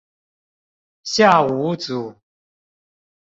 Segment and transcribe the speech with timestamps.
[1.03, 2.15] 下五組